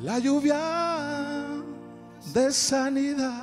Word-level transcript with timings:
La 0.00 0.20
lluvia 0.20 1.44
de 2.32 2.52
sanidad 2.52 3.42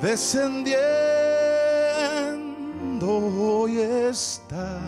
descendiendo 0.00 0.76
hoy 3.36 3.80
está. 3.80 4.78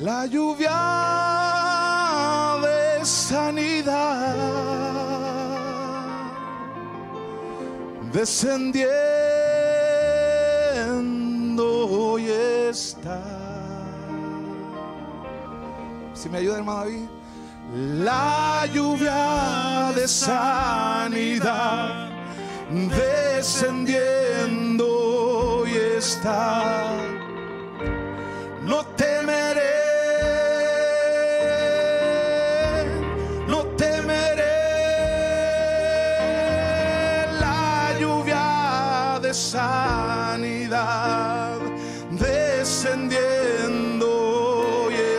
La 0.00 0.24
lluvia 0.24 0.70
de 2.62 3.04
sanidad 3.04 4.34
descendiendo 8.14 8.94
hoy 11.86 12.30
está. 12.30 13.43
Si 16.14 16.28
me 16.28 16.38
ayuda, 16.38 16.58
hermano 16.58 16.80
David. 16.80 17.08
La 18.04 18.66
lluvia 18.72 19.92
de 19.94 20.06
sanidad 20.06 22.10
descendiendo 22.70 24.86
hoy 24.86 25.72
está. 25.98 26.92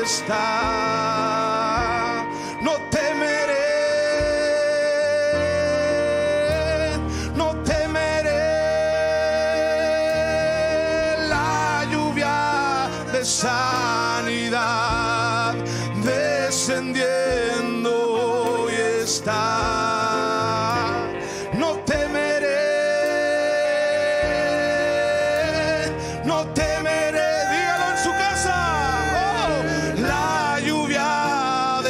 Está. 0.05 0.35
No 2.61 2.73
temeré, 2.91 3.55
no 7.35 7.55
temeré 7.63 8.45
la 11.27 11.85
lluvia 11.91 12.87
de 13.11 13.25
sanidad 13.25 15.55
descendiendo 16.03 17.89
hoy 17.91 18.73
está. 19.03 19.84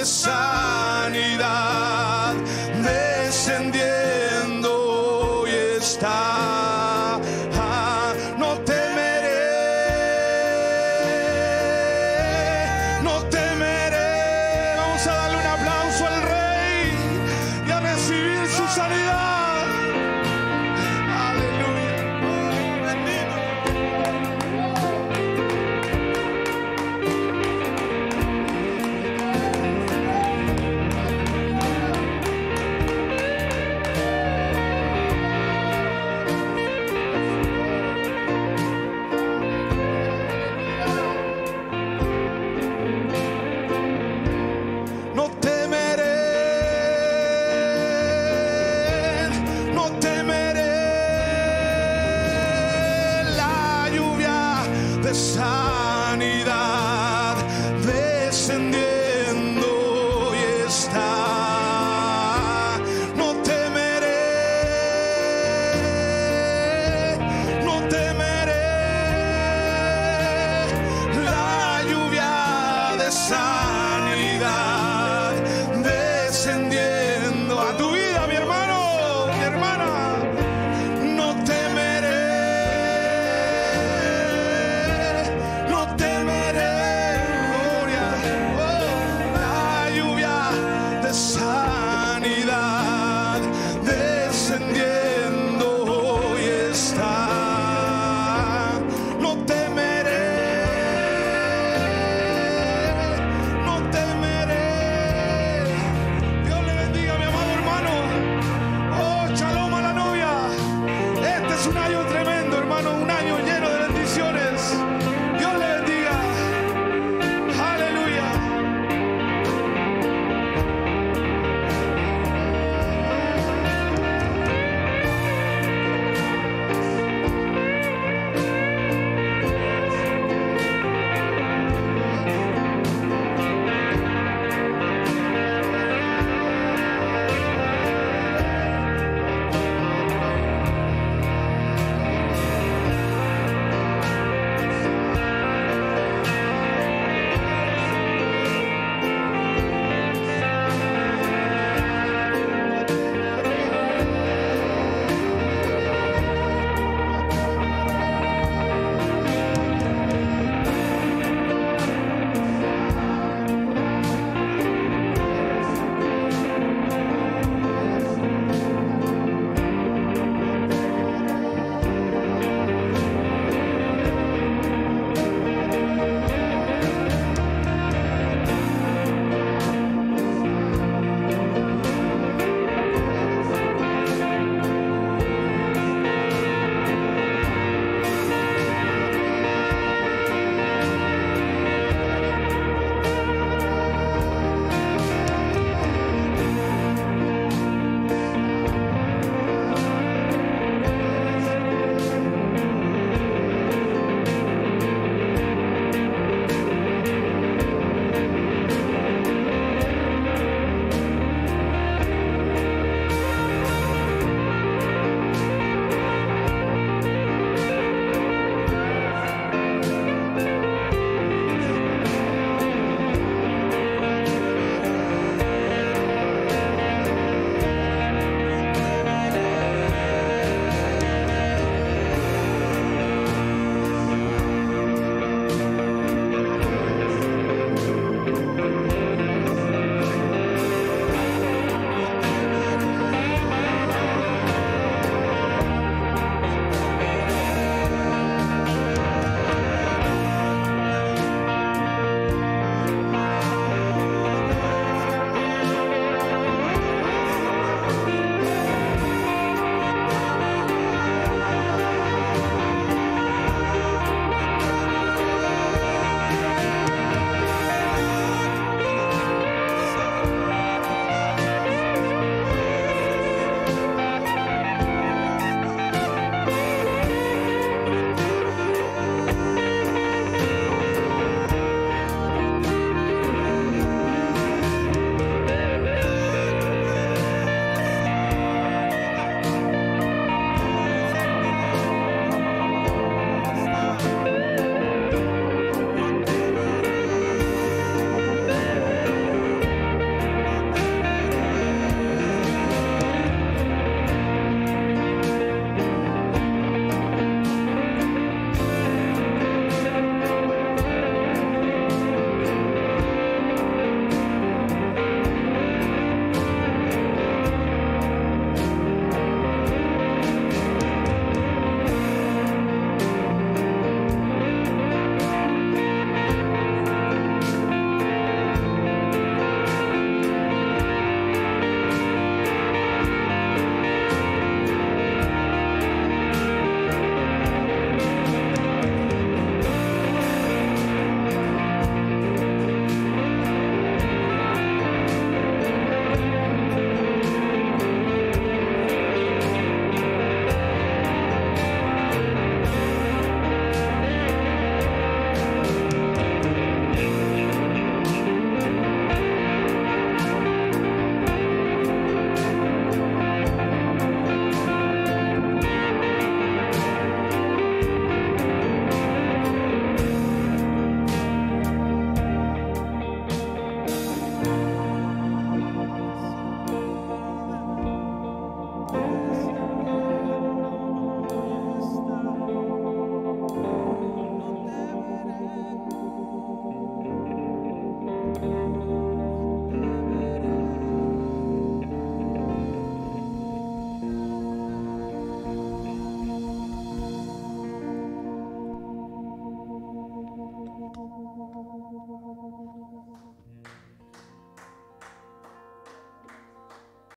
De 0.06 0.55